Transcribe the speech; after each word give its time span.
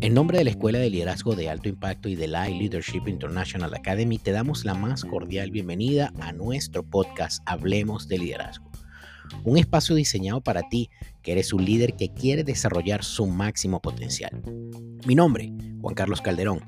En 0.00 0.12
nombre 0.12 0.36
de 0.38 0.44
la 0.44 0.50
Escuela 0.50 0.78
de 0.78 0.90
Liderazgo 0.90 1.34
de 1.34 1.48
Alto 1.48 1.68
Impacto 1.68 2.08
y 2.08 2.14
de 2.14 2.28
la 2.28 2.46
Leadership 2.48 3.08
International 3.08 3.74
Academy, 3.74 4.18
te 4.18 4.32
damos 4.32 4.64
la 4.64 4.74
más 4.74 5.04
cordial 5.04 5.50
bienvenida 5.50 6.12
a 6.20 6.32
nuestro 6.32 6.82
podcast 6.82 7.42
Hablemos 7.46 8.06
de 8.06 8.18
Liderazgo. 8.18 8.70
Un 9.44 9.56
espacio 9.56 9.96
diseñado 9.96 10.42
para 10.42 10.68
ti, 10.68 10.90
que 11.22 11.32
eres 11.32 11.52
un 11.52 11.64
líder 11.64 11.94
que 11.94 12.12
quiere 12.12 12.44
desarrollar 12.44 13.02
su 13.02 13.26
máximo 13.26 13.80
potencial. 13.80 14.42
Mi 15.06 15.14
nombre, 15.14 15.52
Juan 15.80 15.94
Carlos 15.94 16.20
Calderón, 16.20 16.60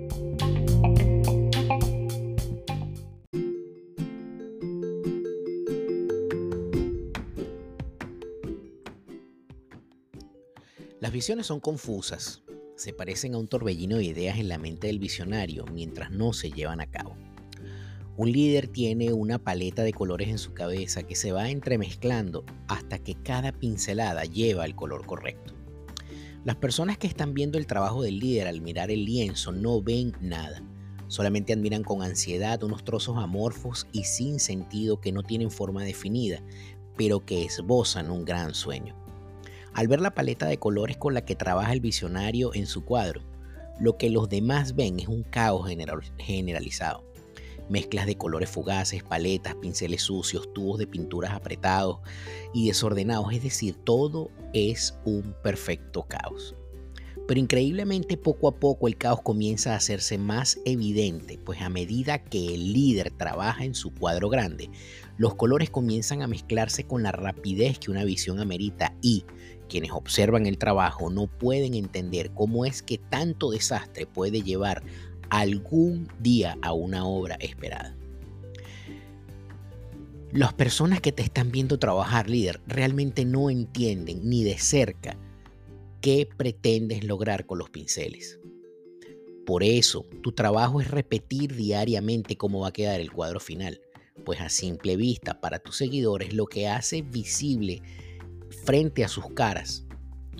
Las 10.99 11.12
visiones 11.12 11.46
son 11.46 11.60
confusas, 11.60 12.43
se 12.74 12.93
parecen 12.93 13.37
a 13.37 13.38
un 13.38 13.46
torbellino 13.46 13.99
de 13.99 14.05
ideas 14.07 14.38
en 14.38 14.49
la 14.49 14.59
mente 14.59 14.88
del 14.88 14.99
visionario 14.99 15.65
mientras 15.73 16.10
no 16.10 16.33
se 16.33 16.51
llevan 16.51 16.80
a 16.80 16.90
cabo. 16.90 17.16
Un 18.19 18.33
líder 18.33 18.66
tiene 18.66 19.13
una 19.13 19.38
paleta 19.38 19.85
de 19.85 19.93
colores 19.93 20.29
en 20.29 20.38
su 20.38 20.52
cabeza 20.52 21.05
que 21.05 21.15
se 21.15 21.30
va 21.30 21.51
entremezclando 21.51 22.45
hasta 22.66 22.99
que 22.99 23.15
cada 23.15 23.52
pincelada 23.52 24.24
lleva 24.24 24.65
el 24.65 24.74
color 24.74 25.07
correcto. 25.07 25.55
Las 26.45 26.57
personas 26.57 26.99
que 26.99 27.07
están 27.07 27.33
viendo 27.33 27.59
el 27.59 27.69
trabajo 27.69 28.02
del 28.02 28.19
líder 28.19 28.49
al 28.49 28.61
mirar 28.61 28.91
el 28.91 29.05
lienzo 29.05 29.52
no 29.52 29.80
ven 29.80 30.16
nada, 30.21 30.65
solamente 31.07 31.52
admiran 31.52 31.85
con 31.85 32.02
ansiedad 32.02 32.61
unos 32.65 32.83
trozos 32.83 33.19
amorfos 33.19 33.87
y 33.93 34.02
sin 34.02 34.41
sentido 34.41 35.01
que 35.01 35.13
no 35.13 35.23
tienen 35.23 35.52
forma 35.52 35.85
definida, 35.85 36.43
pero 36.96 37.24
que 37.24 37.45
esbozan 37.45 38.11
un 38.11 38.24
gran 38.24 38.52
sueño. 38.52 38.96
Al 39.74 39.87
ver 39.87 40.01
la 40.01 40.16
paleta 40.16 40.46
de 40.46 40.59
colores 40.59 40.96
con 40.96 41.15
la 41.15 41.24
que 41.24 41.37
trabaja 41.37 41.73
el 41.73 41.80
visionario 41.80 42.52
en 42.52 42.66
su 42.66 42.85
cuadro, 42.85 43.23
lo 43.79 43.96
que 43.96 44.11
los 44.11 44.29
demás 44.29 44.74
ven 44.74 44.99
es 44.99 45.07
un 45.07 45.23
caos 45.23 45.71
generalizado. 46.19 47.07
Mezclas 47.69 48.07
de 48.07 48.16
colores 48.16 48.51
fugaces, 48.51 49.02
paletas, 49.02 49.55
pinceles 49.57 50.02
sucios, 50.02 50.52
tubos 50.52 50.79
de 50.79 50.87
pinturas 50.87 51.33
apretados 51.33 51.99
y 52.55 52.69
desordenados, 52.69 53.33
es 53.33 53.43
decir, 53.43 53.74
todo 53.85 54.30
es 54.52 54.99
un 55.05 55.35
perfecto 55.43 56.05
caos. 56.05 56.55
Pero 57.29 57.41
increíblemente 57.41 58.16
poco 58.16 58.49
a 58.49 58.57
poco 58.59 58.89
el 58.89 58.96
caos 58.96 59.21
comienza 59.21 59.74
a 59.74 59.77
hacerse 59.77 60.16
más 60.16 60.59
evidente, 60.65 61.39
pues 61.45 61.61
a 61.61 61.69
medida 61.69 62.24
que 62.24 62.55
el 62.55 62.73
líder 62.73 63.11
trabaja 63.11 63.66
en 63.66 63.74
su 63.74 63.93
cuadro 63.93 64.31
grande, 64.31 64.71
los 65.19 65.34
colores 65.34 65.69
comienzan 65.69 66.22
a 66.22 66.27
mezclarse 66.27 66.84
con 66.84 67.03
la 67.03 67.12
rapidez 67.12 67.78
que 67.78 67.91
una 67.91 68.05
visión 68.05 68.41
amerita 68.41 68.94
y, 69.03 69.27
quienes 69.69 69.93
observan 69.93 70.47
el 70.47 70.56
trabajo 70.56 71.11
no 71.11 71.27
pueden 71.27 71.75
entender 71.75 72.31
cómo 72.33 72.65
es 72.65 72.83
que 72.83 72.97
tanto 72.97 73.51
desastre 73.51 74.07
puede 74.07 74.41
llevar 74.41 74.83
algún 75.31 76.09
día 76.21 76.56
a 76.62 76.72
una 76.72 77.05
obra 77.05 77.37
esperada. 77.41 77.97
Las 80.33 80.53
personas 80.53 81.00
que 81.00 81.12
te 81.12 81.22
están 81.22 81.50
viendo 81.50 81.78
trabajar, 81.78 82.28
líder, 82.28 82.61
realmente 82.66 83.25
no 83.25 83.49
entienden 83.49 84.28
ni 84.28 84.44
de 84.44 84.59
cerca 84.59 85.16
qué 86.03 86.28
pretendes 86.37 87.05
lograr 87.05 87.47
con 87.47 87.59
los 87.59 87.71
pinceles. 87.71 88.39
Por 89.47 89.62
eso, 89.62 90.05
tu 90.22 90.33
trabajo 90.33 90.83
es 90.83 90.91
repetir 90.91 91.55
diariamente 91.55 92.37
cómo 92.37 92.60
va 92.60 92.69
a 92.69 92.72
quedar 92.72 93.00
el 93.00 93.10
cuadro 93.10 93.41
final, 93.41 93.81
pues 94.25 94.41
a 94.43 94.50
simple 94.50 94.97
vista 94.97 95.41
para 95.41 95.59
tus 95.59 95.77
seguidores 95.77 96.34
lo 96.34 96.45
que 96.45 96.69
hace 96.69 97.00
visible 97.00 97.81
frente 98.65 99.05
a 99.05 99.09
sus 99.09 99.31
caras 99.31 99.87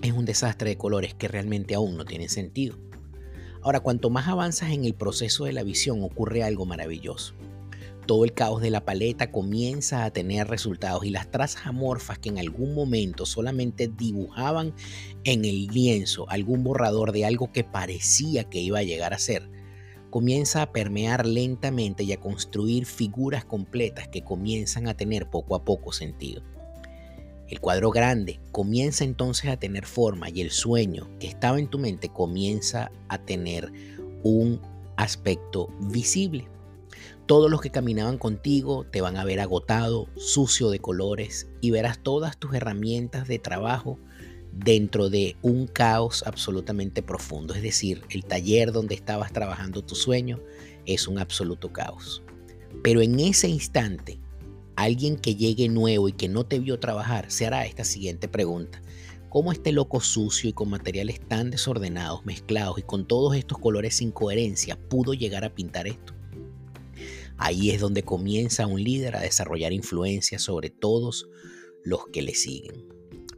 es 0.01 0.13
un 0.13 0.25
desastre 0.25 0.69
de 0.69 0.77
colores 0.77 1.13
que 1.13 1.27
realmente 1.27 1.75
aún 1.75 1.97
no 1.97 2.05
tienen 2.05 2.29
sentido. 2.29 2.77
Ahora, 3.61 3.81
cuanto 3.81 4.09
más 4.09 4.27
avanzas 4.27 4.71
en 4.71 4.85
el 4.85 4.93
proceso 4.93 5.45
de 5.45 5.53
la 5.53 5.63
visión, 5.63 6.01
ocurre 6.03 6.43
algo 6.43 6.65
maravilloso. 6.65 7.33
Todo 8.05 8.23
el 8.23 8.33
caos 8.33 8.61
de 8.61 8.71
la 8.71 8.85
paleta 8.85 9.31
comienza 9.31 10.03
a 10.03 10.11
tener 10.11 10.47
resultados 10.47 11.05
y 11.05 11.11
las 11.11 11.29
trazas 11.29 11.67
amorfas 11.67 12.17
que 12.17 12.29
en 12.29 12.39
algún 12.39 12.73
momento 12.73 13.25
solamente 13.25 13.87
dibujaban 13.87 14.73
en 15.25 15.45
el 15.45 15.67
lienzo 15.67 16.27
algún 16.29 16.63
borrador 16.63 17.11
de 17.11 17.25
algo 17.25 17.51
que 17.51 17.63
parecía 17.63 18.45
que 18.45 18.61
iba 18.61 18.79
a 18.79 18.83
llegar 18.83 19.13
a 19.13 19.19
ser, 19.19 19.51
comienza 20.09 20.63
a 20.63 20.71
permear 20.71 21.27
lentamente 21.27 22.03
y 22.03 22.13
a 22.13 22.19
construir 22.19 22.85
figuras 22.85 23.45
completas 23.45 24.07
que 24.07 24.23
comienzan 24.23 24.87
a 24.87 24.95
tener 24.95 25.29
poco 25.29 25.55
a 25.55 25.63
poco 25.63 25.91
sentido. 25.91 26.41
El 27.49 27.59
cuadro 27.61 27.89
grande 27.89 28.39
comienza 28.51 29.03
entonces 29.03 29.49
a 29.49 29.57
tener 29.57 29.87
forma 29.87 30.29
y 30.29 30.41
el 30.41 30.51
sueño 30.51 31.09
que 31.19 31.27
estaba 31.27 31.57
en 31.57 31.67
tu 31.67 31.79
mente 31.79 32.09
comienza 32.09 32.91
a 33.07 33.17
tener 33.17 33.71
un 34.21 34.61
aspecto 34.97 35.67
visible. 35.79 36.47
Todos 37.25 37.49
los 37.49 37.61
que 37.61 37.71
caminaban 37.71 38.19
contigo 38.19 38.85
te 38.85 39.01
van 39.01 39.17
a 39.17 39.23
ver 39.23 39.39
agotado, 39.39 40.09
sucio 40.15 40.69
de 40.69 40.79
colores 40.79 41.49
y 41.59 41.71
verás 41.71 42.03
todas 42.03 42.37
tus 42.37 42.53
herramientas 42.53 43.27
de 43.27 43.39
trabajo 43.39 43.97
dentro 44.51 45.09
de 45.09 45.35
un 45.41 45.65
caos 45.65 46.23
absolutamente 46.27 47.01
profundo. 47.01 47.55
Es 47.55 47.63
decir, 47.63 48.03
el 48.11 48.25
taller 48.25 48.71
donde 48.71 48.93
estabas 48.93 49.33
trabajando 49.33 49.83
tu 49.83 49.95
sueño 49.95 50.39
es 50.85 51.07
un 51.07 51.17
absoluto 51.17 51.73
caos. 51.73 52.21
Pero 52.83 53.01
en 53.01 53.19
ese 53.19 53.47
instante 53.47 54.18
alguien 54.83 55.17
que 55.17 55.35
llegue 55.35 55.67
nuevo 55.67 56.07
y 56.07 56.13
que 56.13 56.29
no 56.29 56.45
te 56.45 56.59
vio 56.59 56.79
trabajar 56.79 57.29
se 57.31 57.45
hará 57.45 57.65
esta 57.65 57.83
siguiente 57.83 58.27
pregunta. 58.27 58.81
¿Cómo 59.29 59.51
este 59.51 59.71
loco 59.71 59.99
sucio 59.99 60.49
y 60.49 60.53
con 60.53 60.69
materiales 60.69 61.19
tan 61.19 61.51
desordenados, 61.51 62.25
mezclados 62.25 62.79
y 62.79 62.83
con 62.83 63.05
todos 63.05 63.35
estos 63.35 63.57
colores 63.57 63.95
sin 63.95 64.11
coherencia 64.11 64.79
pudo 64.89 65.13
llegar 65.13 65.43
a 65.43 65.53
pintar 65.53 65.87
esto? 65.87 66.13
Ahí 67.37 67.71
es 67.71 67.79
donde 67.79 68.03
comienza 68.03 68.67
un 68.67 68.83
líder 68.83 69.15
a 69.15 69.21
desarrollar 69.21 69.73
influencia 69.73 70.39
sobre 70.39 70.69
todos 70.69 71.27
los 71.83 72.07
que 72.07 72.21
le 72.21 72.33
siguen. 72.33 72.87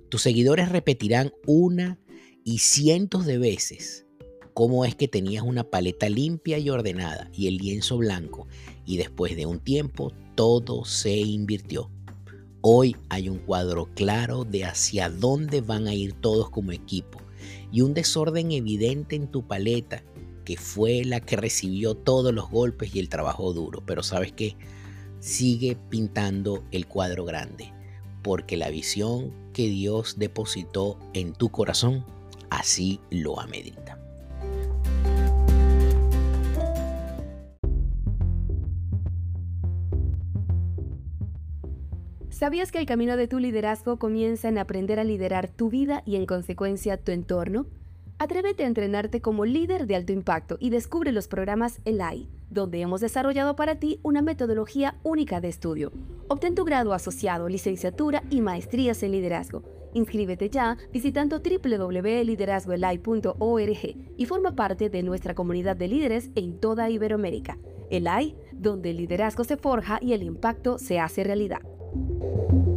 Tus 0.10 0.22
seguidores 0.22 0.70
repetirán 0.70 1.34
una 1.46 2.00
y 2.44 2.60
cientos 2.60 3.26
de 3.26 3.38
veces 3.38 4.06
cómo 4.54 4.86
es 4.86 4.96
que 4.96 5.08
tenías 5.08 5.44
una 5.44 5.64
paleta 5.64 6.10
limpia 6.10 6.58
y 6.58 6.70
ordenada 6.70 7.30
y 7.34 7.48
el 7.48 7.58
lienzo 7.58 7.98
blanco 7.98 8.48
y 8.86 8.98
después 8.98 9.36
de 9.36 9.46
un 9.46 9.60
tiempo 9.60 10.12
todo 10.36 10.86
se 10.86 11.18
invirtió. 11.18 11.90
Hoy 12.62 12.96
hay 13.10 13.30
un 13.30 13.40
cuadro 13.40 13.90
claro 13.96 14.44
de 14.44 14.66
hacia 14.66 15.10
dónde 15.10 15.62
van 15.62 15.88
a 15.88 15.94
ir 15.94 16.14
todos 16.14 16.50
como 16.50 16.72
equipo 16.72 17.20
y 17.72 17.82
un 17.82 17.94
desorden 17.94 18.52
evidente 18.52 19.16
en 19.16 19.28
tu 19.28 19.48
paleta 19.48 20.04
que 20.46 20.58
fue 20.58 21.04
la 21.06 21.20
que 21.20 21.38
recibió 21.38 21.96
todos 21.96 22.34
los 22.34 22.50
golpes 22.50 22.96
y 22.96 23.00
el 23.00 23.10
trabajo 23.10 23.54
duro. 23.54 23.84
Pero 23.86 24.04
sabes 24.04 24.32
qué, 24.32 24.56
sigue 25.20 25.78
pintando 25.90 26.64
el 26.72 26.88
cuadro 26.88 27.26
grande 27.26 27.74
porque 28.22 28.58
la 28.58 28.70
visión 28.70 29.32
que 29.54 29.68
Dios 29.68 30.16
depositó 30.18 30.98
en 31.14 31.34
tu 31.34 31.50
corazón 31.50 32.06
así 32.50 33.00
lo 33.10 33.40
amerita. 33.40 33.91
¿Sabías 42.42 42.72
que 42.72 42.80
el 42.80 42.88
camino 42.88 43.18
de 43.18 43.28
tu 43.28 43.38
liderazgo 43.38 44.00
comienza 44.00 44.50
en 44.50 44.58
aprender 44.58 45.00
a 45.00 45.04
liderar 45.04 45.48
tu 45.48 45.70
vida 45.70 46.02
y 46.08 46.16
en 46.16 46.26
consecuencia 46.26 46.98
tu 46.98 47.12
entorno? 47.12 47.68
Atrévete 48.18 48.64
a 48.64 48.68
entrenarte 48.68 49.22
como 49.22 49.46
líder 49.46 49.86
de 49.86 49.96
alto 49.96 50.12
impacto 50.12 50.58
y 50.60 50.72
descubre 50.72 51.12
los 51.12 51.28
programas 51.28 51.80
ELAI, 51.86 52.28
donde 52.50 52.82
hemos 52.82 53.00
desarrollado 53.00 53.56
para 53.56 53.76
ti 53.76 54.00
una 54.02 54.24
metodología 54.24 54.96
única 55.04 55.40
de 55.40 55.50
estudio. 55.50 55.92
Obtén 56.30 56.56
tu 56.56 56.66
grado 56.66 56.94
asociado, 56.94 57.48
licenciatura 57.48 58.24
y 58.32 58.42
maestrías 58.42 59.04
en 59.04 59.12
liderazgo. 59.12 59.62
Inscríbete 59.94 60.50
ya 60.50 60.80
visitando 60.92 61.42
www.liderazgoelai.org 61.42 63.96
y 64.18 64.26
forma 64.26 64.56
parte 64.56 64.90
de 64.90 65.04
nuestra 65.04 65.36
comunidad 65.36 65.76
de 65.76 65.90
líderes 65.90 66.32
en 66.34 66.60
toda 66.60 66.90
Iberoamérica. 66.90 67.60
ELAI, 67.92 68.36
donde 68.52 68.90
el 68.90 68.98
liderazgo 68.98 69.44
se 69.44 69.58
forja 69.58 70.00
y 70.02 70.14
el 70.14 70.24
impacto 70.24 70.80
se 70.80 71.00
hace 71.00 71.24
realidad. 71.24 71.60
Thank 71.94 72.68
you. 72.68 72.71